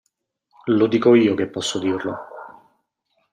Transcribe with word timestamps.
Lo 0.65 0.87
dico 0.87 1.13
io 1.13 1.35
che 1.35 1.45
posso 1.47 1.77
dirlo. 1.77 2.17